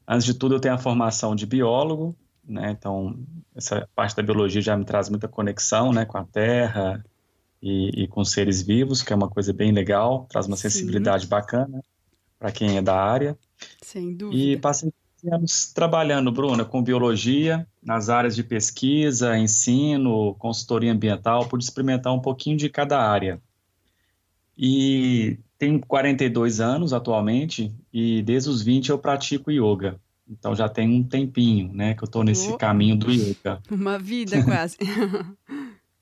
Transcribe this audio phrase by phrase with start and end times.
[0.07, 3.19] antes de tudo eu tenho a formação de biólogo, né, então
[3.55, 7.05] essa parte da biologia já me traz muita conexão né, com a Terra
[7.61, 11.29] e, e com seres vivos, que é uma coisa bem legal, traz uma sensibilidade Sim.
[11.29, 11.83] bacana
[12.39, 13.37] para quem é da área.
[13.81, 14.41] Sem dúvida.
[14.41, 14.91] E passei
[15.27, 22.21] anos trabalhando, Bruna, com biologia, nas áreas de pesquisa, ensino, consultoria ambiental, pude experimentar um
[22.21, 23.41] pouquinho de cada área.
[24.57, 29.99] E tenho 42 anos atualmente e desde os 20 eu pratico yoga.
[30.29, 33.61] Então já tem um tempinho, né, que eu estou nesse oh, caminho do yoga.
[33.69, 34.77] Uma vida quase.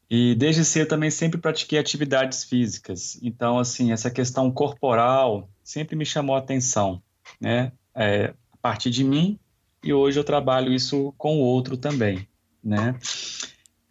[0.10, 3.20] e desde cedo também sempre pratiquei atividades físicas.
[3.22, 7.02] Então, assim, essa questão corporal sempre me chamou a atenção,
[7.42, 7.72] né?
[7.94, 8.34] É,
[8.68, 9.40] partir de mim
[9.82, 12.28] e hoje eu trabalho isso com o outro também,
[12.62, 13.00] né?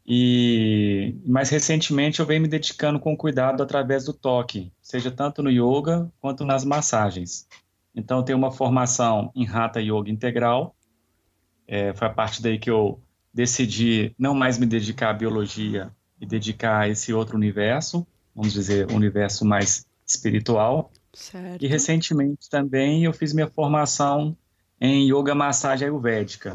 [0.06, 5.50] E mais recentemente eu venho me dedicando com cuidado através do toque, seja tanto no
[5.50, 7.48] yoga quanto nas massagens.
[7.94, 10.76] Então tenho uma formação em Hatha Yoga Integral.
[11.66, 13.00] É, foi a partir daí que eu
[13.32, 15.90] decidi não mais me dedicar à biologia
[16.20, 20.90] e dedicar a esse outro universo, vamos dizer, um universo mais espiritual.
[21.12, 21.64] Certo.
[21.64, 24.36] E recentemente também eu fiz minha formação
[24.80, 26.54] em yoga massagem ayurvédica,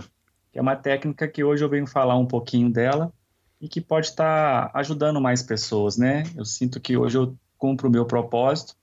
[0.51, 3.11] que é uma técnica que hoje eu venho falar um pouquinho dela
[3.59, 6.23] e que pode estar ajudando mais pessoas, né?
[6.35, 8.75] Eu sinto que hoje eu cumpro o meu propósito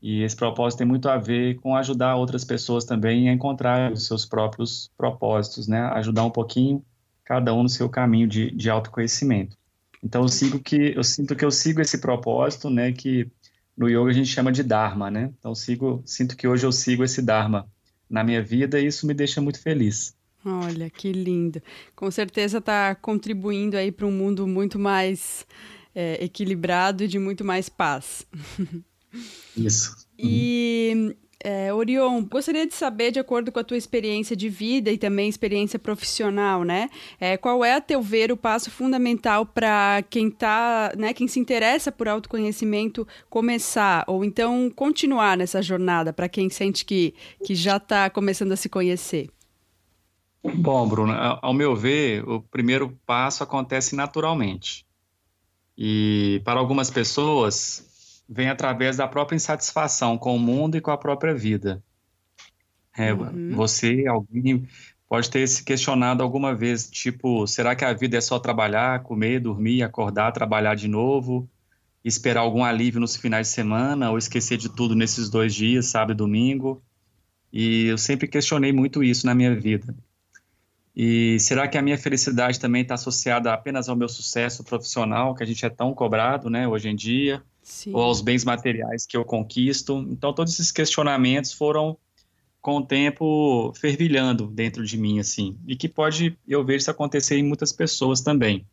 [0.00, 4.06] e esse propósito tem muito a ver com ajudar outras pessoas também a encontrar os
[4.06, 5.80] seus próprios propósitos, né?
[5.94, 6.84] Ajudar um pouquinho
[7.24, 9.56] cada um no seu caminho de, de autoconhecimento.
[10.04, 12.92] Então eu sigo que eu sinto que eu sigo esse propósito, né?
[12.92, 13.26] Que
[13.76, 15.32] no yoga a gente chama de dharma, né?
[15.38, 17.66] Então sigo, sinto que hoje eu sigo esse dharma
[18.08, 20.14] na minha vida e isso me deixa muito feliz.
[20.44, 21.62] Olha, que lindo.
[21.96, 25.46] Com certeza está contribuindo aí para um mundo muito mais
[25.94, 28.26] é, equilibrado e de muito mais paz.
[29.56, 30.06] Isso.
[30.18, 34.96] E é, Orion, gostaria de saber, de acordo com a tua experiência de vida e
[34.96, 36.88] também experiência profissional, né?
[37.20, 41.38] É, qual é, a teu ver, o passo fundamental para quem tá, né, quem se
[41.38, 47.76] interessa por autoconhecimento começar ou então continuar nessa jornada para quem sente que, que já
[47.76, 49.28] está começando a se conhecer?
[50.42, 54.86] Bom, Bruna, ao meu ver, o primeiro passo acontece naturalmente.
[55.76, 57.93] E para algumas pessoas,
[58.28, 61.82] vem através da própria insatisfação com o mundo e com a própria vida.
[62.96, 63.52] É, uhum.
[63.54, 64.66] Você, alguém,
[65.08, 69.40] pode ter se questionado alguma vez, tipo, será que a vida é só trabalhar, comer,
[69.40, 71.48] dormir, acordar, trabalhar de novo,
[72.04, 76.12] esperar algum alívio nos finais de semana ou esquecer de tudo nesses dois dias, sábado
[76.12, 76.82] e domingo?
[77.52, 79.94] E eu sempre questionei muito isso na minha vida.
[80.96, 85.42] E será que a minha felicidade também está associada apenas ao meu sucesso profissional, que
[85.42, 87.42] a gente é tão cobrado, né, hoje em dia?
[87.64, 87.94] Sim.
[87.94, 90.06] ou aos bens materiais que eu conquisto.
[90.10, 91.96] Então, todos esses questionamentos foram,
[92.60, 97.38] com o tempo, fervilhando dentro de mim, assim, e que pode, eu vejo isso acontecer
[97.38, 98.66] em muitas pessoas também.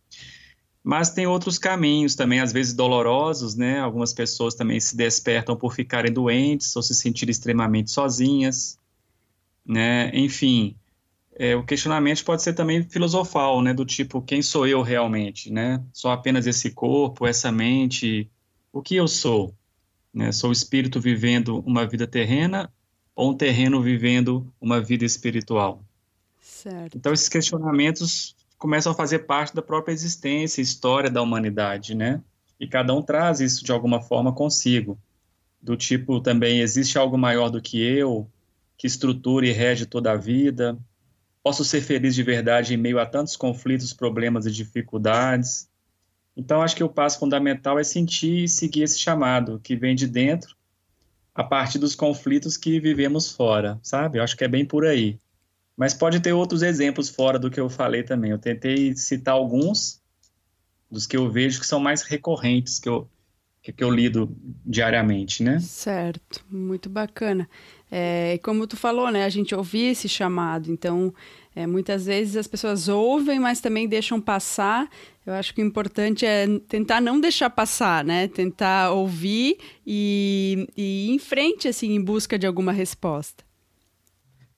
[0.83, 3.79] Mas tem outros caminhos também, às vezes dolorosos, né?
[3.79, 8.79] Algumas pessoas também se despertam por ficarem doentes ou se sentirem extremamente sozinhas,
[9.65, 10.09] né?
[10.13, 10.75] Enfim,
[11.35, 13.73] é, o questionamento pode ser também filosofal, né?
[13.73, 15.83] Do tipo, quem sou eu realmente, né?
[15.93, 18.29] Sou apenas esse corpo, essa mente?
[18.71, 19.53] O que eu sou?
[20.13, 20.31] Né?
[20.31, 22.71] Sou o espírito vivendo uma vida terrena
[23.15, 25.83] ou um terreno vivendo uma vida espiritual?
[26.39, 26.97] Certo.
[26.97, 32.21] Então, esses questionamentos começam a fazer parte da própria existência, história da humanidade, né?
[32.59, 34.97] E cada um traz isso de alguma forma consigo.
[35.61, 38.27] Do tipo, também, existe algo maior do que eu,
[38.77, 40.77] que estrutura e rege toda a vida?
[41.43, 45.69] Posso ser feliz de verdade em meio a tantos conflitos, problemas e dificuldades?
[46.37, 50.07] Então, acho que o passo fundamental é sentir e seguir esse chamado que vem de
[50.07, 50.55] dentro,
[51.33, 54.19] a partir dos conflitos que vivemos fora, sabe?
[54.19, 55.19] Eu acho que é bem por aí.
[55.75, 58.31] Mas pode ter outros exemplos fora do que eu falei também.
[58.31, 60.01] Eu tentei citar alguns
[60.89, 63.09] dos que eu vejo que são mais recorrentes, que eu,
[63.61, 64.35] que, eu lido
[64.65, 65.59] diariamente, né?
[65.59, 67.49] Certo, muito bacana.
[67.91, 69.25] É, como tu falou, né?
[69.25, 70.71] A gente ouvir esse chamado.
[70.71, 71.13] Então,
[71.53, 74.89] é, muitas vezes as pessoas ouvem, mas também deixam passar.
[75.25, 78.29] Eu acho que o importante é tentar não deixar passar, né?
[78.29, 83.43] Tentar ouvir e, e ir em frente, assim, em busca de alguma resposta.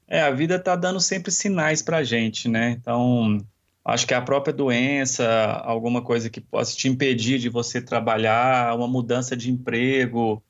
[0.07, 2.77] É, a vida está dando sempre sinais para a gente, né?
[2.79, 3.39] Então,
[3.83, 5.25] acho que a própria doença,
[5.63, 10.43] alguma coisa que possa te impedir de você trabalhar, uma mudança de emprego,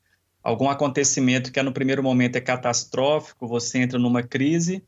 [0.44, 4.84] algum acontecimento que no primeiro momento é catastrófico, você entra numa crise,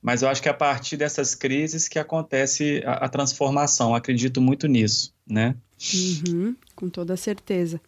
[0.00, 3.94] mas eu acho que é a partir dessas crises que acontece a, a transformação.
[3.94, 5.56] Acredito muito nisso, né?
[5.92, 7.80] Uhum, com toda certeza.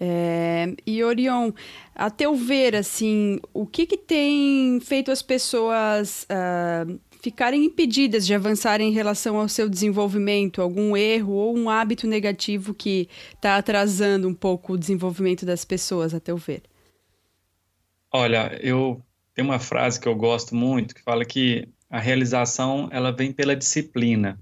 [0.00, 1.52] É, e Orion,
[1.94, 8.34] a teu ver, assim, o que, que tem feito as pessoas uh, ficarem impedidas de
[8.34, 10.62] avançar em relação ao seu desenvolvimento?
[10.62, 16.14] Algum erro ou um hábito negativo que está atrasando um pouco o desenvolvimento das pessoas,
[16.14, 16.62] a teu ver?
[18.12, 19.02] Olha, eu
[19.34, 23.54] tenho uma frase que eu gosto muito que fala que a realização ela vem pela
[23.54, 24.38] disciplina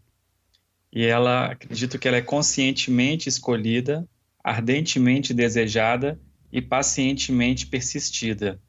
[0.92, 4.08] e ela acredito que ela é conscientemente escolhida
[4.46, 6.20] ardentemente desejada
[6.52, 8.60] e pacientemente persistida.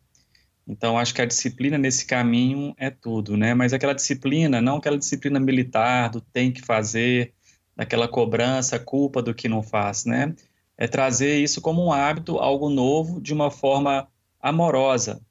[0.68, 3.54] Então, acho que a disciplina nesse caminho é tudo, né?
[3.54, 7.34] Mas aquela disciplina, não aquela disciplina militar do tem que fazer,
[7.76, 10.36] daquela cobrança, culpa do que não faz, né?
[10.78, 14.08] É trazer isso como um hábito, algo novo, de uma forma
[14.42, 15.22] amorosa.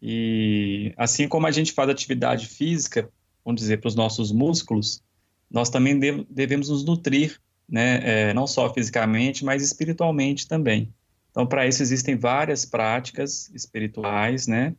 [0.00, 3.08] E assim como a gente faz atividade física,
[3.44, 5.02] vamos dizer, para os nossos músculos,
[5.50, 5.98] nós também
[6.28, 10.92] devemos nos nutrir né, é, não só fisicamente, mas espiritualmente também.
[11.32, 14.76] Então, para isso existem várias práticas espirituais, né?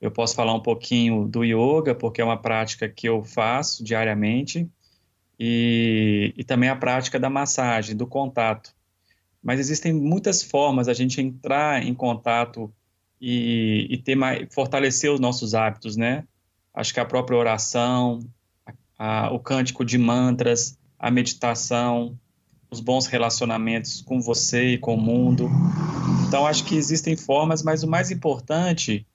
[0.00, 4.70] Eu posso falar um pouquinho do yoga, porque é uma prática que eu faço diariamente,
[5.38, 8.72] e, e também a prática da massagem, do contato.
[9.42, 12.72] Mas existem muitas formas a gente entrar em contato
[13.20, 16.24] e, e ter mais, fortalecer os nossos hábitos, né?
[16.72, 18.20] Acho que a própria oração,
[18.96, 22.16] a, a, o cântico de mantras, a meditação,
[22.70, 25.50] os bons relacionamentos com você e com o mundo.
[26.26, 29.06] Então, acho que existem formas, mas o mais importante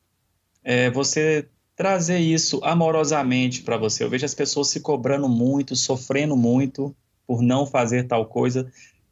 [0.64, 4.04] é você trazer isso amorosamente para você.
[4.04, 6.96] Eu vejo as pessoas se cobrando muito, sofrendo muito
[7.28, 8.72] por não fazer tal coisa,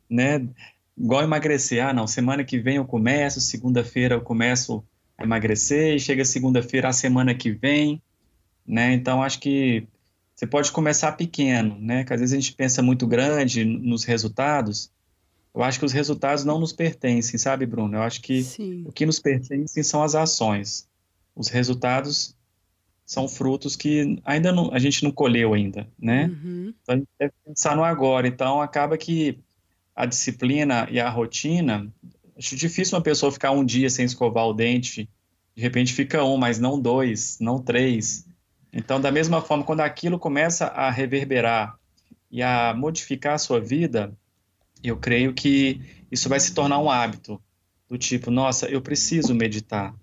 [0.09, 0.47] né?
[0.97, 1.83] Igual emagrecer.
[1.83, 4.83] Ah, não, semana que vem eu começo, segunda-feira eu começo
[5.17, 8.01] a emagrecer, e chega segunda-feira a semana que vem,
[8.65, 8.93] né?
[8.93, 9.88] Então, acho que
[10.41, 12.03] você pode começar pequeno, né?
[12.03, 14.91] Que às vezes a gente pensa muito grande nos resultados.
[15.53, 17.98] Eu acho que os resultados não nos pertencem, sabe, Bruno?
[17.98, 18.83] Eu acho que Sim.
[18.88, 20.89] o que nos pertence são as ações.
[21.36, 22.36] Os resultados
[23.05, 26.25] são frutos que ainda não, a gente não colheu ainda, né?
[26.25, 26.74] Uhum.
[26.81, 28.27] Então a gente deve pensar no agora.
[28.27, 29.38] Então acaba que
[29.95, 31.88] a disciplina e a rotina,
[32.36, 35.07] acho difícil uma pessoa ficar um dia sem escovar o dente,
[35.55, 38.25] de repente fica um, mas não dois, não três.
[38.73, 41.77] Então, da mesma forma, quando aquilo começa a reverberar
[42.29, 44.13] e a modificar a sua vida,
[44.83, 47.41] eu creio que isso vai se tornar um hábito
[47.89, 49.93] do tipo, nossa, eu preciso meditar.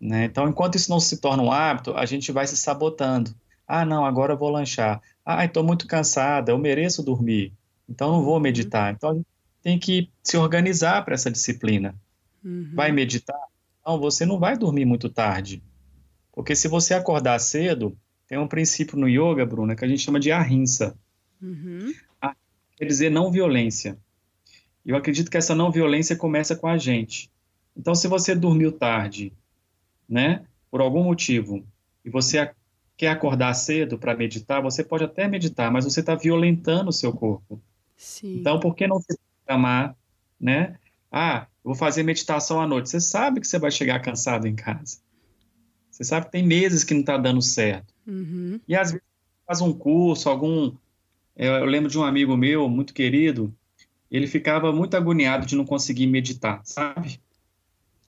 [0.00, 0.24] Né?
[0.24, 3.34] Então, enquanto isso não se torna um hábito, a gente vai se sabotando.
[3.66, 5.00] Ah, não, agora eu vou lanchar.
[5.24, 7.52] Ah, estou muito cansada, eu mereço dormir,
[7.88, 8.40] então não vou uhum.
[8.40, 8.92] meditar.
[8.92, 9.26] Então, a gente
[9.62, 11.94] tem que se organizar para essa disciplina.
[12.44, 12.72] Uhum.
[12.74, 13.40] Vai meditar?
[13.86, 15.62] Não, você não vai dormir muito tarde.
[16.34, 20.18] Porque se você acordar cedo, tem um princípio no yoga, Bruna, que a gente chama
[20.18, 20.98] de ahimsa.
[21.40, 21.94] Uhum.
[22.20, 22.34] Ah,
[22.76, 23.96] quer dizer não violência.
[24.84, 27.30] E eu acredito que essa não violência começa com a gente.
[27.76, 29.32] Então, se você dormiu tarde,
[30.08, 31.64] né, por algum motivo,
[32.04, 32.50] e você
[32.96, 37.12] quer acordar cedo para meditar, você pode até meditar, mas você está violentando o seu
[37.12, 37.60] corpo.
[37.96, 38.40] Sim.
[38.40, 39.96] Então, por que não se programar,
[40.40, 40.76] né?
[41.10, 42.90] Ah, eu vou fazer meditação à noite.
[42.90, 45.03] Você sabe que você vai chegar cansado em casa.
[45.94, 47.94] Você sabe que tem meses que não está dando certo.
[48.04, 48.58] Uhum.
[48.66, 49.06] E às vezes
[49.46, 50.74] faz um curso, algum.
[51.36, 53.54] Eu lembro de um amigo meu, muito querido,
[54.10, 57.20] ele ficava muito agoniado de não conseguir meditar, sabe?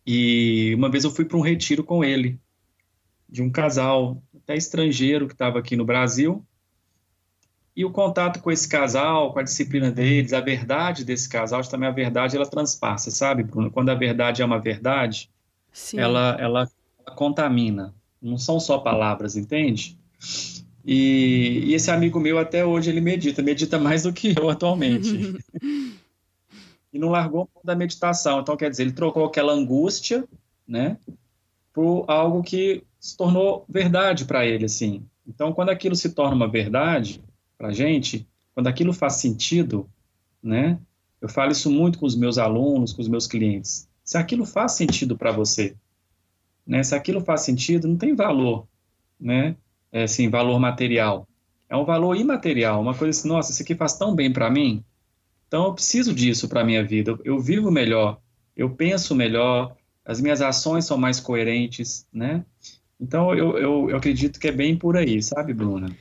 [0.04, 2.40] E uma vez eu fui para um retiro com ele,
[3.28, 6.44] de um casal, até estrangeiro, que estava aqui no Brasil.
[7.74, 11.88] E o contato com esse casal, com a disciplina deles, a verdade desse casal, também
[11.88, 13.70] a verdade ela transpassa, sabe, Bruno?
[13.70, 15.30] Quando a verdade é uma verdade,
[15.94, 16.70] ela, ela
[17.14, 17.94] contamina.
[18.20, 19.98] Não são só palavras, entende?
[20.84, 25.36] E, e, esse amigo meu até hoje ele medita, medita mais do que eu atualmente.
[26.92, 28.40] e não largou da meditação.
[28.40, 30.26] Então, quer dizer, ele trocou aquela angústia,
[30.66, 30.96] né,
[31.72, 35.04] por algo que se tornou verdade para ele, assim.
[35.26, 37.22] Então, quando aquilo se torna uma verdade
[37.58, 39.88] para a gente, quando aquilo faz sentido,
[40.42, 40.78] né,
[41.20, 43.88] eu falo isso muito com os meus alunos, com os meus clientes.
[44.04, 45.74] Se aquilo faz sentido para você,
[46.66, 48.66] né, se aquilo faz sentido, não tem valor,
[49.18, 49.56] né,
[49.92, 51.28] é, assim, valor material.
[51.68, 54.84] É um valor imaterial, uma coisa assim, nossa, isso aqui faz tão bem para mim,
[55.48, 57.12] então eu preciso disso para minha vida.
[57.12, 58.20] Eu, eu vivo melhor,
[58.56, 62.44] eu penso melhor, as minhas ações são mais coerentes, né?
[63.00, 65.94] Então eu, eu, eu acredito que é bem por aí, sabe, Bruna?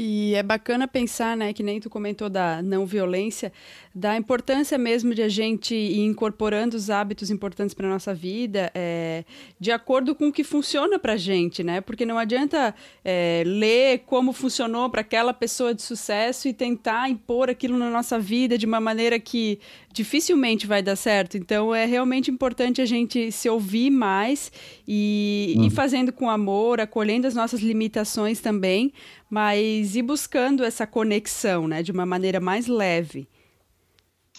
[0.00, 3.52] E é bacana pensar, né, que nem tu comentou da não violência,
[3.92, 9.24] da importância mesmo de a gente ir incorporando os hábitos importantes para nossa vida, é,
[9.58, 11.80] de acordo com o que funciona para a gente, né?
[11.80, 12.72] Porque não adianta
[13.04, 18.20] é, ler como funcionou para aquela pessoa de sucesso e tentar impor aquilo na nossa
[18.20, 19.58] vida de uma maneira que
[19.92, 21.36] dificilmente vai dar certo.
[21.36, 24.52] Então é realmente importante a gente se ouvir mais
[24.86, 25.70] e ir uhum.
[25.70, 28.92] fazendo com amor, acolhendo as nossas limitações também,
[29.30, 33.28] mas ir buscando essa conexão, né, de uma maneira mais leve.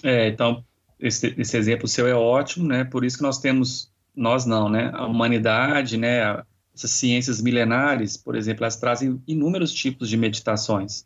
[0.04, 0.64] É, então,
[1.00, 2.84] esse, esse exemplo seu é ótimo, né?
[2.84, 4.92] Por isso que nós temos, nós não, né?
[4.94, 6.42] A humanidade, né?
[6.74, 11.06] Essas ciências milenares, por exemplo, elas trazem inúmeros tipos de meditações.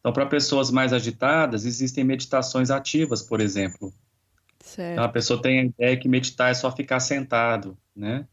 [0.00, 3.92] Então, para pessoas mais agitadas, existem meditações ativas, por exemplo.
[4.60, 4.92] Certo.
[4.92, 8.26] Então, a pessoa tem a ideia que meditar é só ficar sentado, né?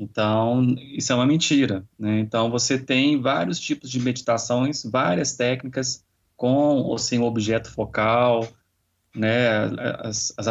[0.00, 0.64] Então,
[0.94, 2.20] isso é uma mentira, né?
[2.20, 6.02] Então, você tem vários tipos de meditações, várias técnicas
[6.34, 8.48] com ou sem objeto focal,
[9.14, 9.58] né,
[9.98, 10.46] as, as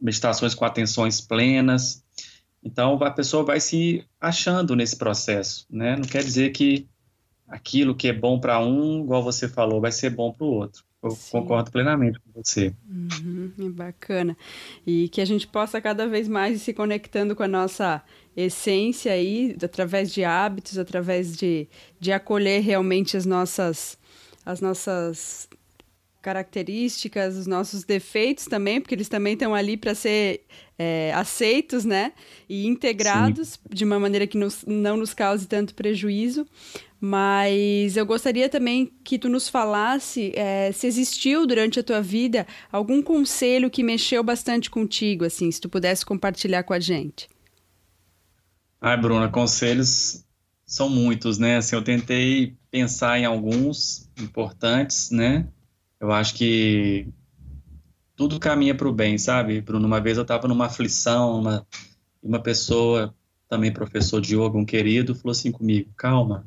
[0.00, 2.04] meditações com atenções plenas.
[2.62, 5.96] Então, a pessoa vai se achando nesse processo, né?
[5.96, 6.88] Não quer dizer que
[7.48, 10.84] aquilo que é bom para um, igual você falou, vai ser bom para o outro.
[11.02, 11.30] Eu Sim.
[11.32, 12.72] concordo plenamente com você.
[12.88, 14.36] Uhum, bacana.
[14.86, 18.02] E que a gente possa cada vez mais ir se conectando com a nossa
[18.36, 21.68] essência aí, através de hábitos, através de,
[21.98, 23.98] de acolher realmente as nossas,
[24.46, 25.48] as nossas
[26.22, 30.42] características, os nossos defeitos também, porque eles também estão ali para ser
[30.78, 32.12] é, aceitos, né?
[32.48, 33.58] E integrados Sim.
[33.70, 36.46] de uma maneira que nos, não nos cause tanto prejuízo.
[37.04, 42.46] Mas eu gostaria também que tu nos falasse é, se existiu durante a tua vida
[42.70, 47.28] algum conselho que mexeu bastante contigo, assim, se tu pudesse compartilhar com a gente.
[48.80, 50.24] Ai, Bruna, conselhos
[50.64, 51.56] são muitos, né?
[51.56, 55.48] Assim, eu tentei pensar em alguns importantes, né?
[55.98, 57.08] Eu acho que
[58.14, 59.88] tudo caminha para o bem, sabe, Bruno?
[59.88, 61.66] Uma vez eu estava numa aflição, uma,
[62.22, 63.12] uma pessoa,
[63.48, 66.46] também professor de yoga, um querido, falou assim comigo: calma,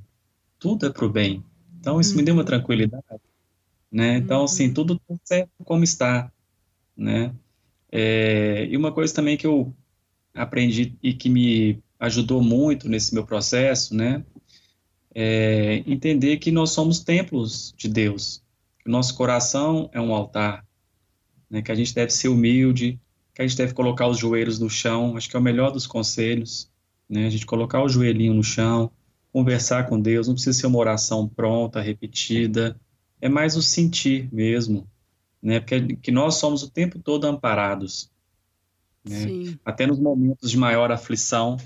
[0.66, 1.44] tudo é para o bem.
[1.80, 2.18] Então, isso uhum.
[2.18, 2.48] me deu uma uhum.
[2.48, 3.04] tranquilidade,
[3.92, 4.18] né?
[4.18, 4.46] Então, uhum.
[4.46, 6.32] assim, tudo tá certo como está,
[6.98, 7.32] né?
[7.92, 9.72] É, e uma coisa também que eu
[10.34, 14.26] aprendi e que me ajudou muito nesse meu processo, né?
[15.14, 18.42] É entender que nós somos templos de Deus,
[18.80, 20.66] que o nosso coração é um altar,
[21.48, 23.00] né, que a gente deve ser humilde,
[23.36, 25.86] que a gente deve colocar os joelhos no chão, acho que é o melhor dos
[25.86, 26.72] conselhos,
[27.08, 28.92] né, a gente colocar o joelhinho no chão,
[29.36, 32.80] conversar com Deus, não precisa ser uma oração pronta, repetida,
[33.20, 34.88] é mais o sentir mesmo,
[35.44, 38.10] né, porque que nós somos o tempo todo amparados,
[39.04, 41.58] né, até nos momentos de maior aflição,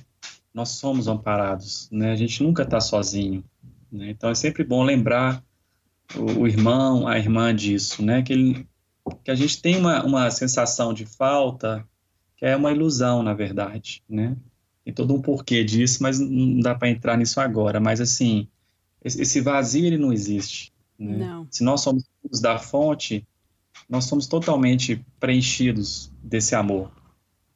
[0.52, 3.44] nós somos amparados, né, a gente nunca está sozinho,
[3.92, 5.44] né, então é sempre bom lembrar
[6.16, 8.24] o, o, irmão, a irmã disso, né?
[8.24, 8.68] Que, ele,
[9.24, 11.88] que a gente tem uma, uma sensação de falta,
[12.36, 14.36] que é uma ilusão, na verdade, né?
[14.90, 17.80] Tem todo um porquê disso, mas não dá para entrar nisso agora.
[17.80, 18.48] Mas, assim,
[19.04, 20.74] esse vazio, ele não existe.
[20.98, 21.18] Né?
[21.18, 21.48] Não.
[21.52, 23.26] Se nós somos filhos da fonte,
[23.88, 26.92] nós somos totalmente preenchidos desse amor,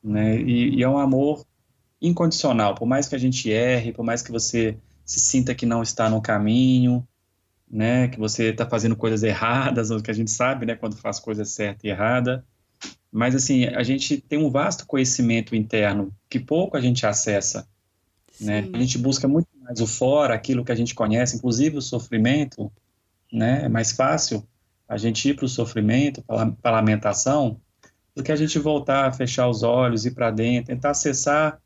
[0.03, 0.39] né?
[0.39, 1.43] E, e é um amor
[1.99, 2.75] incondicional.
[2.75, 6.09] Por mais que a gente erre, por mais que você se sinta que não está
[6.09, 7.05] no caminho,
[7.69, 11.43] né, que você está fazendo coisas erradas, que a gente sabe, né, quando faz coisa
[11.43, 12.45] certa e errada.
[13.13, 17.67] Mas, assim, a gente tem um vasto conhecimento interno que pouco a gente acessa,
[18.41, 18.67] né?
[18.73, 22.71] A gente busca muito mais o fora, aquilo que a gente conhece, inclusive o sofrimento,
[23.31, 23.65] né?
[23.65, 24.43] É mais fácil
[24.89, 27.61] a gente ir para o sofrimento, para a lamentação,
[28.15, 31.61] do que a gente voltar a fechar os olhos, ir para dentro, tentar acessar,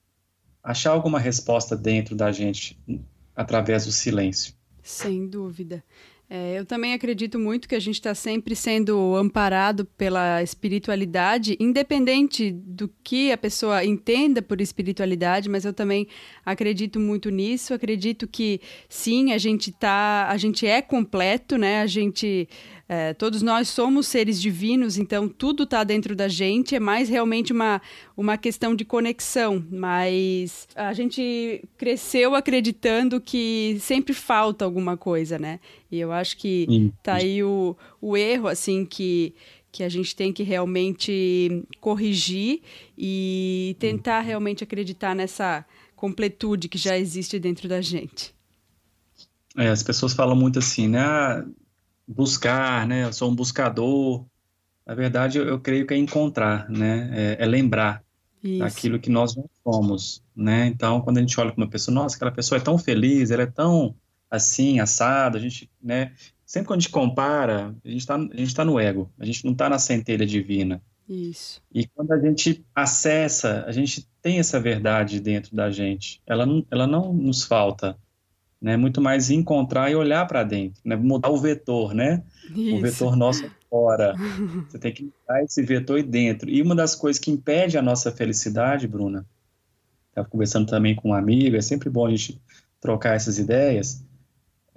[0.62, 2.78] achar alguma resposta dentro da gente
[3.34, 4.54] através do silêncio.
[4.84, 5.82] Sem dúvida.
[6.30, 12.52] É, eu também acredito muito que a gente está sempre sendo amparado pela espiritualidade, independente
[12.52, 16.06] do que a pessoa entenda por espiritualidade, mas eu também
[16.46, 17.74] acredito muito nisso.
[17.74, 21.80] Acredito que sim, a gente tá, a gente é completo, né?
[21.82, 22.50] A gente
[22.90, 27.52] é, todos nós somos seres divinos, então tudo está dentro da gente, é mais realmente
[27.52, 27.82] uma,
[28.16, 29.66] uma questão de conexão.
[29.70, 35.60] Mas a gente cresceu acreditando que sempre falta alguma coisa, né?
[35.92, 36.94] E eu acho que Sim.
[37.04, 39.34] tá aí o, o erro, assim, que
[39.70, 42.62] que a gente tem que realmente corrigir
[42.98, 45.64] e tentar realmente acreditar nessa
[45.96, 48.34] completude que já existe dentro da gente.
[49.56, 51.00] É, as pessoas falam muito assim, né?
[52.08, 53.04] Buscar, né?
[53.04, 54.26] Eu sou um buscador.
[54.86, 57.10] Na verdade, eu, eu creio que é encontrar, né?
[57.14, 58.04] É, é lembrar
[58.44, 58.60] Isso.
[58.60, 60.68] daquilo que nós não somos, né?
[60.68, 63.44] Então, quando a gente olha para uma pessoa, nossa, aquela pessoa é tão feliz, ela
[63.44, 63.96] é tão
[64.30, 66.14] assim, assada, a gente, né?
[66.46, 68.18] Sempre quando a gente compara, a gente está
[68.56, 70.82] tá no ego, a gente não está na centelha divina.
[71.08, 71.62] Isso.
[71.74, 76.22] E quando a gente acessa, a gente tem essa verdade dentro da gente.
[76.26, 77.98] Ela não, ela não nos falta
[78.62, 78.76] né?
[78.76, 80.96] Muito mais encontrar e olhar para dentro, né?
[80.96, 82.24] Mudar o vetor, né?
[82.56, 82.76] Isso.
[82.76, 84.14] O vetor nosso é fora.
[84.68, 86.50] Você tem que mudar esse vetor e dentro.
[86.50, 89.26] E uma das coisas que impede a nossa felicidade, Bruna,
[90.10, 92.42] estava conversando também com um amigo, é sempre bom a gente
[92.82, 94.04] trocar essas ideias,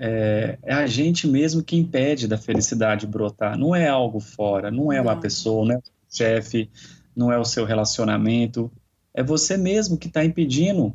[0.02, 3.58] é, é, a gente mesmo que impede da felicidade brotar.
[3.58, 5.04] Não é algo fora, não é não.
[5.04, 6.70] uma pessoa, não é o chefe,
[7.14, 8.70] não é o seu relacionamento.
[9.12, 10.94] É você mesmo que está impedindo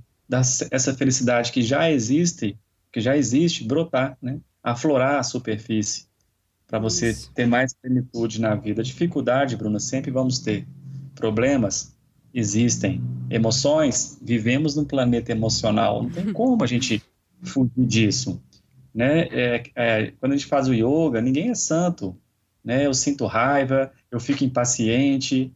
[0.72, 2.58] essa felicidade que já existe
[2.96, 4.40] que já existe, brotar, né?
[4.64, 6.08] aflorar a superfície,
[6.66, 7.30] para você Isso.
[7.34, 8.82] ter mais plenitude na vida.
[8.82, 10.66] Dificuldade, Bruna, sempre vamos ter.
[11.14, 11.94] Problemas
[12.34, 13.02] existem.
[13.30, 16.04] Emoções, vivemos num planeta emocional.
[16.04, 17.04] Não tem como a gente
[17.44, 18.42] fugir disso.
[18.94, 19.28] Né?
[19.30, 22.16] É, é, quando a gente faz o yoga, ninguém é santo.
[22.64, 22.86] Né?
[22.86, 25.54] Eu sinto raiva, eu fico impaciente,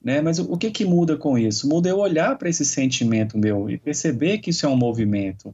[0.00, 0.20] né?
[0.20, 1.68] Mas o, que que muda com isso?
[1.68, 5.52] Muda eu olhar para esse sentimento meu e perceber que isso é um movimento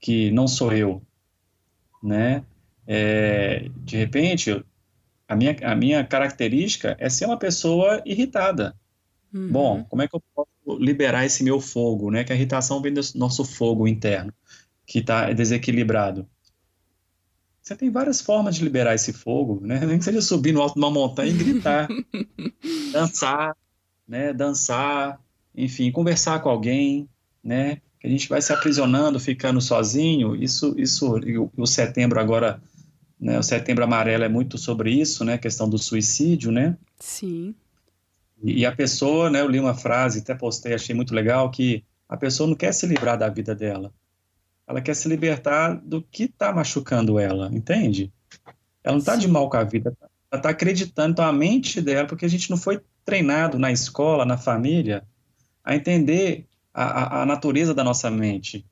[0.00, 1.02] que não sou eu,
[2.02, 2.44] né?
[2.86, 4.64] É, de repente,
[5.28, 8.74] a minha, a minha característica é ser uma pessoa irritada.
[9.32, 9.48] Uhum.
[9.48, 12.24] Bom, como é que eu posso liberar esse meu fogo, né?
[12.24, 14.32] Que a irritação vem do nosso fogo interno,
[14.86, 16.26] que está desequilibrado.
[17.62, 19.78] Você tem várias formas de liberar esse fogo, né?
[19.86, 21.86] Nem que seja subir no alto de uma montanha e gritar,
[22.92, 23.56] dançar,
[24.08, 24.32] né?
[24.32, 25.20] Dançar,
[25.54, 27.08] enfim, conversar com alguém,
[27.44, 27.80] né?
[28.00, 30.34] Que a gente vai se aprisionando, ficando sozinho.
[30.34, 32.60] Isso, isso, o, o setembro agora,
[33.20, 36.78] né, o setembro amarelo é muito sobre isso, né, a questão do suicídio, né?
[36.98, 37.54] Sim.
[38.42, 41.84] E, e a pessoa, né, eu li uma frase, até postei, achei muito legal, que
[42.08, 43.92] a pessoa não quer se livrar da vida dela.
[44.66, 48.10] Ela quer se libertar do que está machucando ela, entende?
[48.82, 49.94] Ela não está de mal com a vida,
[50.30, 54.24] ela está acreditando, então a mente dela, porque a gente não foi treinado na escola,
[54.24, 55.04] na família,
[55.62, 58.64] a entender a, a natureza da nossa mente,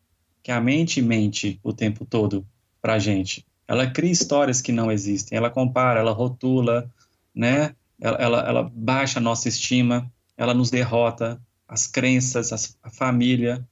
[0.42, 2.46] que a mente mente o tempo todo
[2.80, 3.44] para a gente.
[3.66, 6.90] Ela cria histórias que não existem, ela compara, ela rotula,
[7.34, 7.74] né?
[8.00, 13.66] Ela, ela, ela baixa a nossa estima, ela nos derrota, as crenças, as, a família.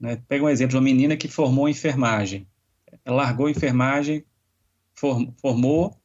[0.00, 0.20] Né?
[0.26, 2.46] Pega um exemplo de uma menina que formou enfermagem.
[3.04, 4.24] Ela largou enfermagem,
[5.40, 5.96] formou,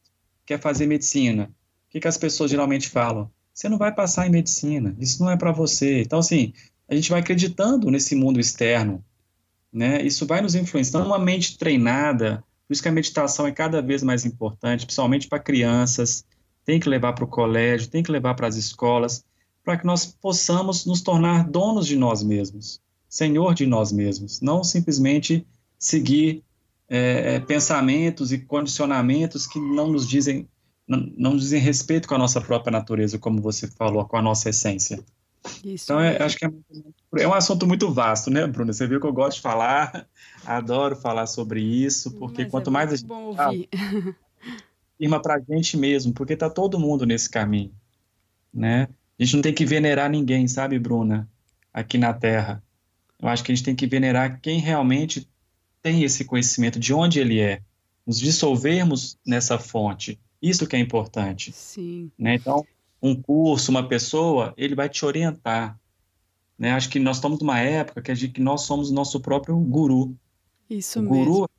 [0.46, 1.50] quer fazer medicina.
[1.88, 3.30] O que, que as pessoas geralmente falam?
[3.52, 6.02] Você não vai passar em medicina, isso não é para você.
[6.02, 6.52] Então, assim,
[6.88, 9.04] a gente vai acreditando nesse mundo externo,
[9.72, 10.02] né?
[10.02, 11.06] Isso vai nos influenciando.
[11.06, 15.28] Então, uma mente treinada, por isso que a meditação é cada vez mais importante, principalmente
[15.28, 16.24] para crianças,
[16.64, 19.24] tem que levar para o colégio, tem que levar para as escolas,
[19.62, 24.64] para que nós possamos nos tornar donos de nós mesmos, senhor de nós mesmos, não
[24.64, 25.46] simplesmente
[25.78, 26.42] seguir
[26.88, 30.48] é, é pensamentos e condicionamentos que não nos dizem
[30.88, 34.48] não, não dizem respeito com a nossa própria natureza, como você falou, com a nossa
[34.48, 35.04] essência.
[35.64, 36.50] Isso então, é, acho que é,
[37.18, 38.72] é, um assunto muito vasto, né, Bruna?
[38.72, 40.06] Você viu que eu gosto de falar,
[40.44, 43.52] adoro falar sobre isso, porque Mas quanto é mais a gente bom fala,
[44.98, 47.72] firma para a gente mesmo, porque está todo mundo nesse caminho,
[48.52, 48.88] né?
[49.18, 51.28] A gente não tem que venerar ninguém, sabe, Bruna?
[51.72, 52.62] Aqui na Terra.
[53.20, 55.28] Eu acho que a gente tem que venerar quem realmente
[55.82, 57.60] tem esse conhecimento, de onde ele é.
[58.06, 60.18] Nos dissolvermos nessa fonte.
[60.40, 61.52] Isso que é importante.
[61.52, 62.10] Sim.
[62.16, 62.36] Né?
[62.36, 62.64] Então,
[63.02, 65.78] um curso, uma pessoa, ele vai te orientar.
[66.58, 66.72] Né?
[66.72, 69.56] Acho que nós estamos numa época que, a gente, que nós somos o nosso próprio
[69.58, 70.16] guru.
[70.68, 71.24] Isso o mesmo.
[71.24, 71.50] guru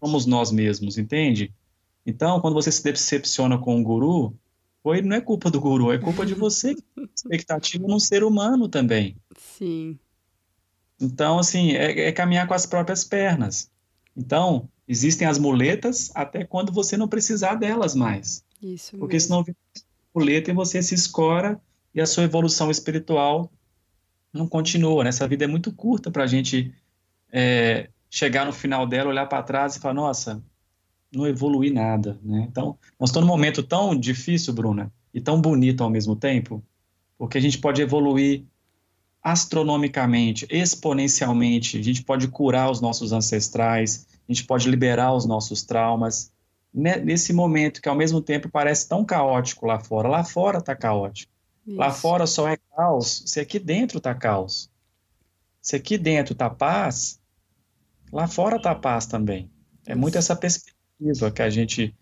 [0.00, 1.54] somos nós mesmos, entende?
[2.04, 4.34] Então, quando você se decepciona com o guru,
[4.82, 6.74] foi, não é culpa do guru, é culpa de você,
[7.14, 9.16] expectativa num ser humano também.
[9.38, 9.96] Sim.
[11.00, 13.70] Então, assim, é, é caminhar com as próprias pernas.
[14.16, 18.44] Então, existem as muletas até quando você não precisar delas mais.
[18.60, 19.44] Isso Porque mesmo.
[19.44, 19.44] senão
[20.14, 21.60] muleta e você se escora
[21.94, 23.50] e a sua evolução espiritual
[24.32, 25.04] não continua.
[25.04, 25.10] Né?
[25.10, 26.74] Essa vida é muito curta para a gente
[27.30, 30.42] é, chegar no final dela, olhar para trás e falar, nossa,
[31.14, 32.18] não evolui nada.
[32.22, 32.46] Né?
[32.48, 36.62] Então, nós estamos num momento tão difícil, Bruna, e tão bonito ao mesmo tempo,
[37.18, 38.44] porque a gente pode evoluir
[39.22, 45.62] astronomicamente, exponencialmente, a gente pode curar os nossos ancestrais, a gente pode liberar os nossos
[45.62, 46.32] traumas,
[46.72, 50.08] nesse momento que ao mesmo tempo parece tão caótico lá fora.
[50.08, 51.32] Lá fora está caótico.
[51.66, 52.00] Lá Isso.
[52.00, 54.70] fora só é caos se aqui dentro está caos.
[55.60, 57.20] Se aqui dentro está paz,
[58.12, 59.50] lá fora está paz também.
[59.86, 61.94] É muito essa perspectiva que a gente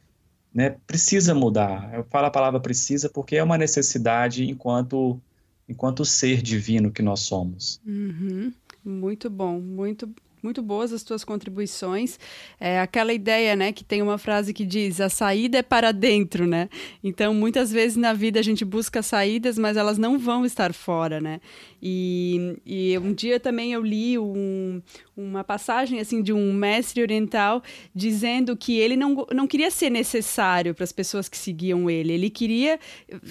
[0.52, 1.92] né, precisa mudar.
[1.92, 5.20] Eu falo a palavra precisa porque é uma necessidade enquanto
[5.68, 7.80] enquanto ser divino que nós somos.
[7.86, 8.52] Uhum.
[8.84, 12.18] Muito bom, muito muito boas as tuas contribuições.
[12.58, 16.46] É aquela ideia, né, que tem uma frase que diz: a saída é para dentro,
[16.46, 16.68] né?
[17.02, 21.20] Então, muitas vezes na vida a gente busca saídas, mas elas não vão estar fora,
[21.20, 21.40] né?
[21.82, 24.82] E, e um dia também eu li um,
[25.16, 27.62] uma passagem assim de um mestre oriental
[27.94, 32.28] dizendo que ele não, não queria ser necessário para as pessoas que seguiam ele, ele
[32.28, 32.78] queria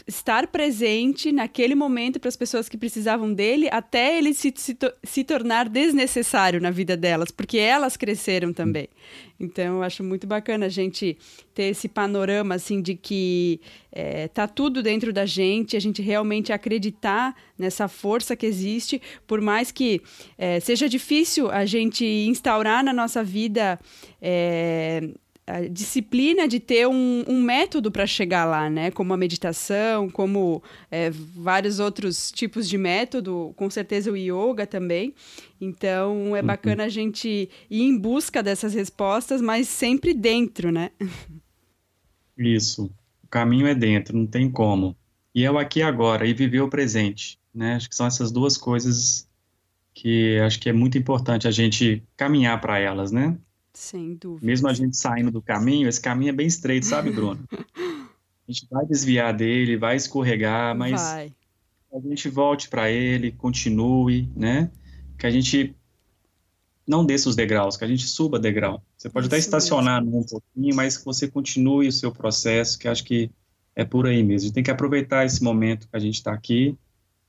[0.07, 5.23] estar presente naquele momento para as pessoas que precisavam dele até ele se, se, se
[5.23, 8.87] tornar desnecessário na vida delas, porque elas cresceram também.
[9.39, 11.17] Então, eu acho muito bacana a gente
[11.55, 16.51] ter esse panorama, assim, de que é, tá tudo dentro da gente, a gente realmente
[16.51, 20.01] acreditar nessa força que existe, por mais que
[20.37, 23.79] é, seja difícil a gente instaurar na nossa vida
[24.21, 25.09] é,
[25.49, 28.91] a disciplina de ter um, um método para chegar lá, né?
[28.91, 35.13] Como a meditação, como é, vários outros tipos de método, com certeza o yoga também.
[35.59, 40.91] Então é bacana a gente ir em busca dessas respostas, mas sempre dentro, né?
[42.37, 42.91] Isso.
[43.23, 44.95] O caminho é dentro, não tem como.
[45.33, 47.75] E é o aqui e agora, e viver o presente, né?
[47.75, 49.27] Acho que são essas duas coisas
[49.93, 53.37] que acho que é muito importante a gente caminhar para elas, né?
[53.73, 54.45] Sem dúvida.
[54.45, 57.43] Mesmo a gente saindo do caminho, esse caminho é bem estreito, sabe, Bruno?
[57.51, 61.33] A gente vai desviar dele, vai escorregar, mas Vai.
[61.93, 64.71] a gente volte para ele, continue, né?
[65.17, 65.75] Que a gente
[66.87, 68.83] não desça os degraus, que a gente suba degrau.
[68.97, 72.87] Você pode até Isso estacionar um pouquinho, mas que você continue o seu processo, que
[72.87, 73.29] acho que
[73.75, 74.45] é por aí mesmo.
[74.45, 76.75] A gente tem que aproveitar esse momento que a gente está aqui,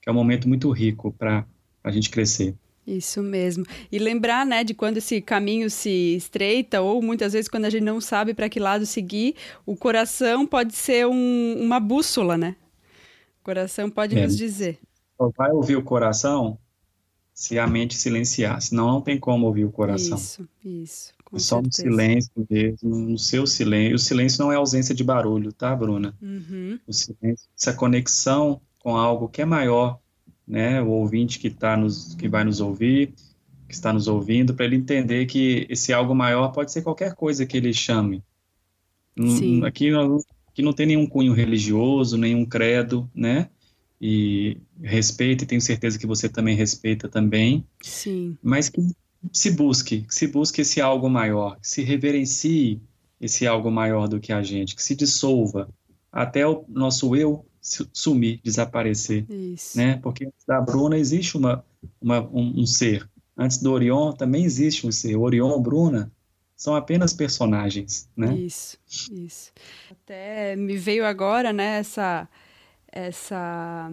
[0.01, 1.47] que é um momento muito rico para
[1.85, 2.57] a gente crescer.
[2.87, 3.65] Isso mesmo.
[3.93, 7.85] E lembrar, né, de quando esse caminho se estreita, ou muitas vezes quando a gente
[7.85, 12.57] não sabe para que lado seguir, o coração pode ser um- uma bússola, né?
[13.41, 14.23] O coração pode É.
[14.25, 14.79] nos dizer.
[15.17, 16.59] Só vai ouvir o coração
[17.33, 20.17] se a mente silenciar, senão não tem como ouvir o coração.
[20.19, 21.13] Isso, isso.
[21.25, 21.97] Com É só no certeza.
[21.97, 23.95] silêncio mesmo, no seu silêncio.
[23.97, 26.15] O silêncio não é ausência de barulho, tá, Bruna?
[26.21, 30.01] Uhum, O silêncio, essa conexão com algo que é maior,
[30.51, 30.83] né?
[30.83, 33.15] O ouvinte que tá nos, que vai nos ouvir,
[33.69, 37.47] que está nos ouvindo, para ele entender que esse algo maior pode ser qualquer coisa
[37.47, 38.23] que ele chame.
[39.17, 39.65] Sim.
[39.65, 39.91] Aqui,
[40.49, 43.49] aqui não tem nenhum cunho religioso, nenhum credo, né?
[44.01, 48.81] E respeito, e tenho certeza que você também respeita também sim, mas que
[49.31, 52.81] se busque, que se busque esse algo maior, que se reverencie
[53.21, 55.69] esse algo maior do que a gente, que se dissolva
[56.11, 59.77] até o nosso eu sumir, desaparecer, isso.
[59.77, 59.99] né?
[60.03, 61.65] Porque antes da Bruna existe uma,
[62.01, 65.17] uma- um, um ser, antes do Orion também existe um ser.
[65.17, 66.11] Orion, Bruna,
[66.57, 68.35] são apenas personagens, né?
[68.35, 68.77] Isso,
[69.11, 69.51] isso.
[69.91, 72.29] Até me veio agora, né, essa,
[72.93, 73.91] essa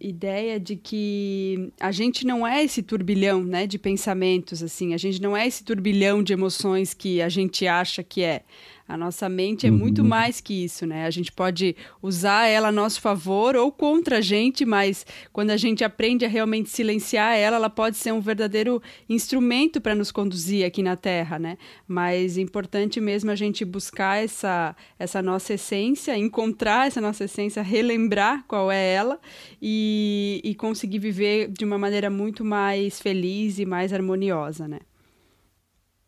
[0.00, 5.20] ideia de que a gente não é esse turbilhão, né, de pensamentos, assim, a gente
[5.20, 8.42] não é esse turbilhão de emoções que a gente acha que é.
[8.90, 10.08] A nossa mente é muito Uhum.
[10.08, 11.06] mais que isso, né?
[11.06, 15.56] A gente pode usar ela a nosso favor ou contra a gente, mas quando a
[15.56, 20.66] gente aprende a realmente silenciar ela, ela pode ser um verdadeiro instrumento para nos conduzir
[20.66, 21.56] aqui na Terra, né?
[21.86, 27.62] Mas é importante mesmo a gente buscar essa, essa nossa essência, encontrar essa nossa essência,
[27.62, 29.20] relembrar qual é ela
[29.62, 34.80] e, e conseguir viver de uma maneira muito mais feliz e mais harmoniosa, né?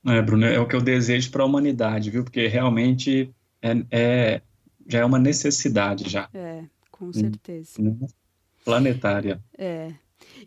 [0.06, 2.24] É, Bruno, é o que eu desejo para a humanidade, viu?
[2.24, 4.42] Porque realmente é, é-
[4.88, 7.12] já é uma necessidade já, É, com Hum.
[7.12, 7.80] certeza.
[7.80, 7.94] né?
[8.64, 9.40] Planetária.
[9.56, 9.92] É.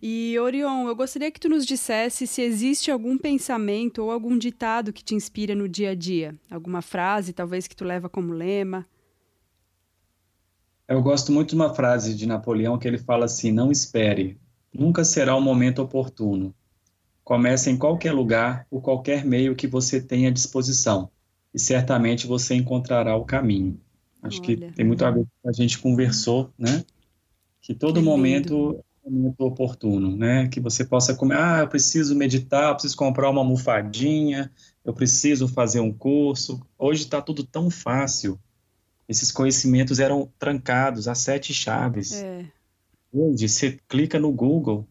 [0.02, 4.92] E Orion, eu gostaria que tu nos dissesse se existe algum pensamento ou algum ditado
[4.94, 8.86] que te inspira no dia a dia, alguma frase, talvez que tu leva como lema.
[10.88, 14.38] Eu gosto muito de uma frase de Napoleão que ele fala assim: "Não espere,
[14.74, 16.54] nunca será o momento oportuno.
[17.26, 21.10] Comece em qualquer lugar, por qualquer meio que você tenha à disposição,
[21.54, 23.78] e certamente você encontrará o caminho."
[24.24, 24.46] Acho Olha.
[24.46, 26.86] que tem muito a ver com que a gente conversou, né?
[27.62, 30.48] Que todo que momento é um momento oportuno, né?
[30.48, 34.50] Que você possa comer, ah, eu preciso meditar, eu preciso comprar uma almofadinha,
[34.86, 36.62] eu preciso fazer um curso.
[36.78, 38.40] Hoje está tudo tão fácil
[39.08, 42.14] esses conhecimentos eram trancados a sete chaves.
[42.14, 42.46] É.
[43.14, 44.88] Hoje, você clica no Google,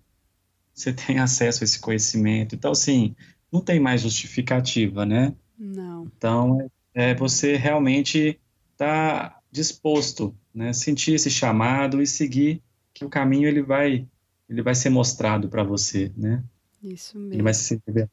[0.75, 2.55] você tem acesso a esse conhecimento.
[2.55, 3.15] Então, assim,
[3.51, 5.35] não tem mais justificativa, né?
[5.59, 6.11] Não.
[6.17, 6.61] Então,
[6.95, 8.41] é, é você realmente
[8.77, 10.73] tá disposto, né?
[10.73, 12.61] Sentir esse chamado e seguir
[12.93, 14.07] que o caminho ele vai
[14.49, 16.43] ele vai ser mostrado para você, né?
[16.83, 17.35] Isso mesmo.
[17.35, 18.09] Ele vai se sentir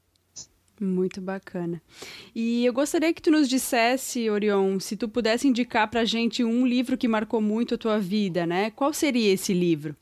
[0.80, 1.82] muito bacana.
[2.34, 6.44] E eu gostaria que tu nos dissesse, Orion, se tu pudesse indicar para a gente
[6.44, 8.72] um livro que marcou muito a tua vida, né?
[8.72, 9.96] Qual seria esse livro?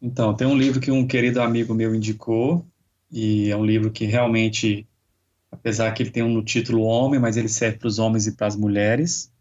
[0.00, 2.66] Então, tem um livro que um querido amigo meu indicou,
[3.10, 4.86] e é um livro que realmente,
[5.50, 8.32] apesar que ele tem um no título Homem, mas ele serve para os homens e
[8.32, 9.32] para as mulheres.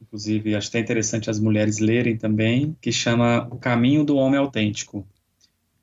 [0.00, 5.06] Inclusive, acho até interessante as mulheres lerem também, que chama O Caminho do Homem Autêntico.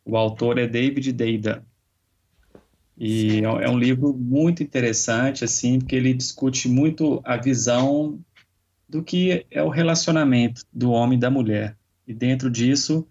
[0.06, 1.65] O autor é David Deida.
[2.97, 8.19] E é, é um livro muito interessante, assim, porque ele discute muito a visão
[8.88, 11.75] do que é o relacionamento do homem e da mulher.
[12.08, 13.08] E dentro disso,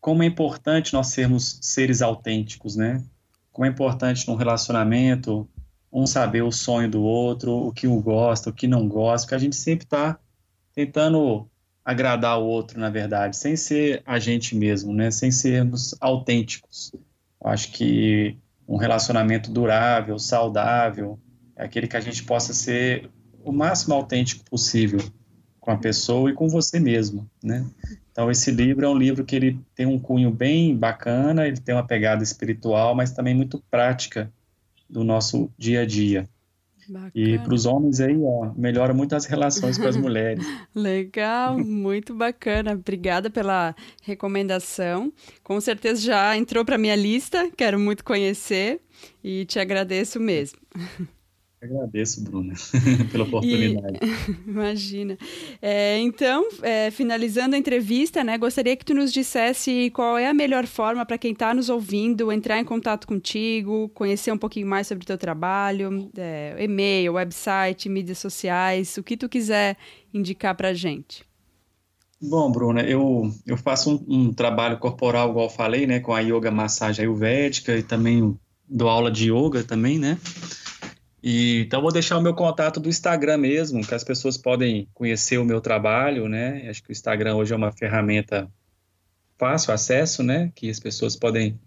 [0.00, 3.04] como é importante nós sermos seres autênticos, né?
[3.52, 5.48] Como é importante num relacionamento
[5.92, 9.34] um saber o sonho do outro, o que um gosta, o que não gosta, porque
[9.34, 10.18] a gente sempre está
[10.72, 11.48] tentando
[11.84, 15.10] agradar o outro, na verdade, sem ser a gente mesmo, né?
[15.10, 16.92] Sem sermos autênticos.
[17.42, 21.18] Eu acho que um relacionamento durável, saudável,
[21.56, 23.10] é aquele que a gente possa ser
[23.42, 25.00] o máximo autêntico possível
[25.58, 27.66] com a pessoa e com você mesmo, né?
[28.12, 31.74] Então esse livro é um livro que ele tem um cunho bem bacana, ele tem
[31.74, 34.32] uma pegada espiritual, mas também muito prática
[34.88, 36.28] do nosso dia a dia.
[36.88, 37.12] Bacana.
[37.14, 40.44] E para os homens aí, ó, melhora muito as relações com as mulheres.
[40.74, 42.72] Legal, muito bacana.
[42.72, 45.12] Obrigada pela recomendação.
[45.44, 48.80] Com certeza já entrou para minha lista, quero muito conhecer
[49.22, 50.58] e te agradeço mesmo.
[51.62, 52.54] Agradeço, Bruna,
[53.12, 53.98] pela oportunidade.
[54.00, 55.18] E, imagina.
[55.60, 60.32] É, então, é, finalizando a entrevista, né, gostaria que tu nos dissesse qual é a
[60.32, 64.86] melhor forma para quem está nos ouvindo entrar em contato contigo, conhecer um pouquinho mais
[64.86, 69.76] sobre o teu trabalho, é, e-mail, website, mídias sociais, o que tu quiser
[70.14, 71.28] indicar para a gente.
[72.22, 76.20] Bom, Bruna, eu, eu faço um, um, trabalho corporal, igual eu falei, né, com a
[76.20, 78.34] yoga massagem ayurvédica e também
[78.66, 80.18] dou aula de yoga também, né?
[81.22, 85.38] E, então, vou deixar o meu contato do Instagram mesmo, que as pessoas podem conhecer
[85.38, 86.66] o meu trabalho, né?
[86.68, 88.50] Acho que o Instagram hoje é uma ferramenta
[89.38, 90.50] fácil acesso, né?
[90.54, 91.60] Que as pessoas podem,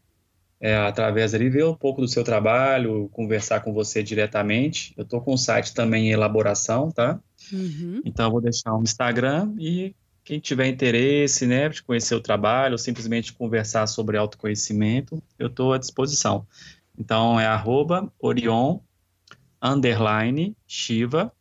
[0.60, 4.94] é, através ali, ver um pouco do seu trabalho, conversar com você diretamente.
[4.98, 7.20] Eu estou com o site também em elaboração, tá?
[7.52, 8.02] Uhum.
[8.04, 12.78] Então, vou deixar um Instagram e quem tiver interesse, né, de conhecer o trabalho, ou
[12.78, 16.48] simplesmente conversar sobre autoconhecimento, eu estou à disposição.
[16.98, 18.80] Então, é arroba Orion
[19.64, 21.34] underline Shiva.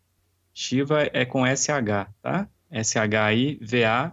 [0.55, 2.49] Shiva é com SH, tá?
[2.71, 4.13] S-H-I-V-A,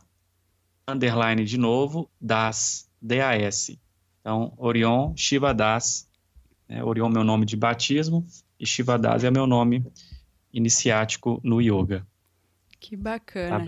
[0.87, 3.79] underline de novo, Das, D-A-S.
[4.19, 6.09] Então, Orion Shiva Das.
[6.67, 6.83] Né?
[6.83, 8.25] Orion é meu nome de batismo
[8.59, 9.85] e Shiva Das é meu nome
[10.51, 12.05] iniciático no yoga.
[12.79, 13.59] Que bacana.
[13.59, 13.63] Tá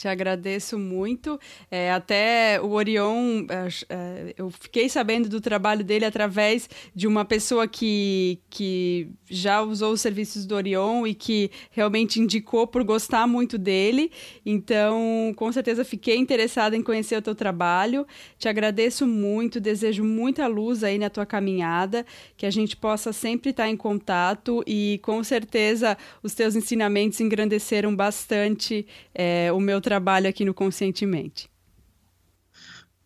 [0.00, 1.38] te agradeço muito.
[1.70, 7.22] É, até o Orion, é, é, eu fiquei sabendo do trabalho dele através de uma
[7.22, 13.26] pessoa que, que já usou os serviços do Orion e que realmente indicou por gostar
[13.26, 14.10] muito dele.
[14.44, 18.06] Então, com certeza fiquei interessada em conhecer o teu trabalho.
[18.38, 22.06] Te agradeço muito, desejo muita luz aí na tua caminhada,
[22.38, 27.94] que a gente possa sempre estar em contato e com certeza os teus ensinamentos engrandeceram
[27.94, 31.50] bastante é, o meu trabalho trabalho aqui no Conscientemente.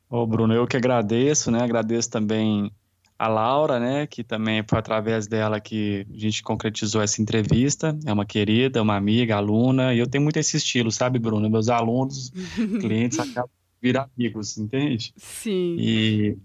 [0.07, 1.63] Ô, Bruno, eu que agradeço, né?
[1.63, 2.71] Agradeço também
[3.19, 4.07] a Laura, né?
[4.07, 7.99] Que também foi através dela que a gente concretizou essa entrevista.
[8.05, 11.49] É uma querida, uma amiga, aluna, e eu tenho muito esse estilo, sabe, Bruno?
[11.49, 12.31] Meus alunos,
[12.79, 15.15] clientes acabam virar amigos, entende?
[15.17, 15.77] Sim.
[15.79, 16.37] E,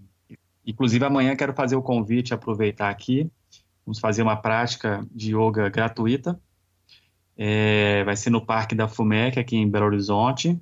[0.66, 3.30] inclusive, amanhã quero fazer o convite, aproveitar aqui.
[3.84, 6.40] Vamos fazer uma prática de yoga gratuita
[7.42, 10.60] é, vai ser no Parque da FUMEC, aqui em Belo Horizonte.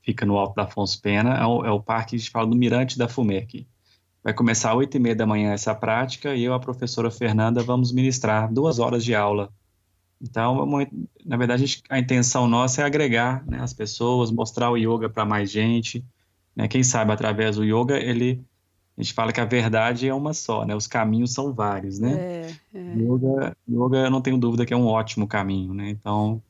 [0.00, 2.46] fica no Alto da Afonso Pena, é o, é o parque que a gente fala
[2.46, 3.66] do Mirante da aqui.
[4.22, 7.62] Vai começar às 8 e meia da manhã essa prática e eu, a professora Fernanda,
[7.62, 9.52] vamos ministrar duas horas de aula.
[10.22, 10.66] Então,
[11.22, 15.10] na verdade, a, gente, a intenção nossa é agregar né, as pessoas, mostrar o yoga
[15.10, 16.02] para mais gente.
[16.56, 16.66] Né?
[16.66, 18.42] Quem sabe, através do yoga, ele
[18.96, 20.74] a gente fala que a verdade é uma só, né?
[20.74, 22.12] Os caminhos são vários, né?
[22.14, 22.94] É, é.
[22.96, 25.90] Yoga, yoga, eu não tenho dúvida que é um ótimo caminho, né?
[25.90, 26.40] Então,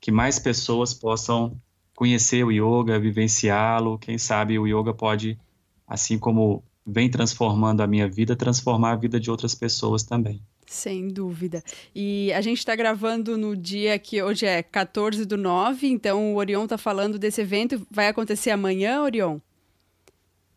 [0.00, 1.60] que mais pessoas possam
[1.94, 3.98] conhecer o yoga, vivenciá-lo.
[3.98, 5.38] Quem sabe o yoga pode,
[5.86, 10.40] assim como vem transformando a minha vida, transformar a vida de outras pessoas também.
[10.66, 11.62] Sem dúvida.
[11.94, 16.36] E a gente está gravando no dia que hoje é 14 do 9, então o
[16.36, 17.86] Orion está falando desse evento.
[17.90, 19.38] Vai acontecer amanhã, Orion?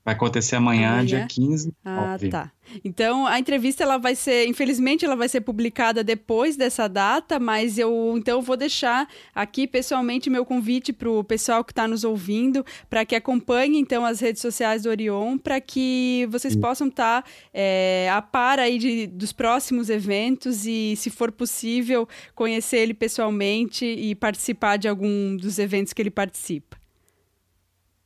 [0.06, 1.06] Vai acontecer amanhã, amanhã?
[1.06, 1.74] dia 15.
[1.86, 2.52] Ah, tá.
[2.84, 7.78] Então, a entrevista ela vai ser, infelizmente, ela vai ser publicada depois dessa data, mas
[7.78, 12.66] eu então vou deixar aqui pessoalmente meu convite para o pessoal que está nos ouvindo,
[12.90, 16.60] para que acompanhe então as redes sociais do Orion, para que vocês Sim.
[16.60, 22.08] possam estar tá, é, a par aí de, dos próximos eventos e, se for possível,
[22.36, 26.83] conhecer ele pessoalmente e participar de algum dos eventos que ele participa.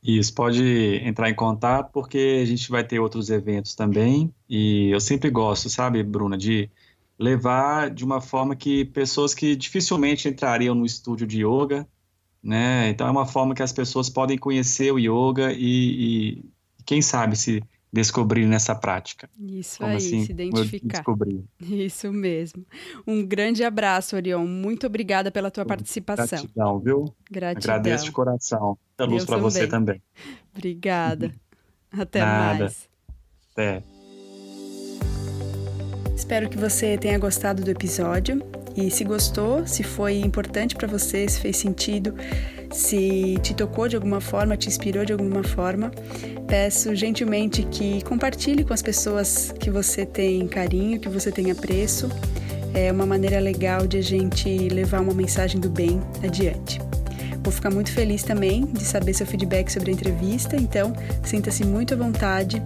[0.02, 0.62] Isso, pode
[1.04, 5.68] entrar em contato porque a gente vai ter outros eventos também e eu sempre gosto,
[5.68, 6.70] sabe, Bruna, de
[7.18, 11.86] levar de uma forma que pessoas que dificilmente entrariam no estúdio de yoga,
[12.42, 12.88] né?
[12.90, 16.44] Então é uma forma que as pessoas podem conhecer o yoga e, e
[16.86, 19.28] quem sabe se descobrir nessa prática.
[19.38, 20.98] Isso Como aí, assim, se identificar.
[20.98, 21.44] Descobrir.
[21.60, 22.64] Isso mesmo.
[23.06, 24.46] Um grande abraço, Orion.
[24.46, 26.38] Muito obrigada pela tua participação.
[26.40, 27.14] Gratidão, viu?
[27.30, 27.74] Gratidão.
[27.74, 28.78] Agradeço de coração.
[28.98, 30.02] Muita luz para você também.
[30.54, 31.34] Obrigada.
[31.90, 32.58] Até Nada.
[32.64, 32.88] mais.
[33.52, 33.82] Até.
[36.14, 38.42] Espero que você tenha gostado do episódio
[38.76, 42.14] e se gostou, se foi importante para você, se fez sentido,
[42.70, 45.90] se te tocou de alguma forma, te inspirou de alguma forma,
[46.46, 52.08] peço gentilmente que compartilhe com as pessoas que você tem carinho, que você tem apreço.
[52.74, 56.80] É uma maneira legal de a gente levar uma mensagem do bem adiante.
[57.42, 60.92] Vou ficar muito feliz também de saber seu feedback sobre a entrevista, então
[61.24, 62.62] sinta-se muito à vontade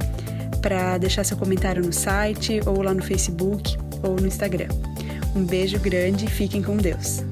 [0.60, 4.68] para deixar seu comentário no site ou lá no Facebook ou no Instagram.
[5.36, 7.24] Um beijo grande e fiquem com Deus.